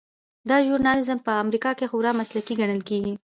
[0.49, 3.13] دا ژورنال په امریکا کې خورا مسلکي ګڼل کیږي.